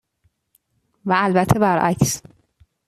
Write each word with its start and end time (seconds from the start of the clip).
و 1.05 1.13
البته 1.19 1.59
برعکس. 1.59 2.21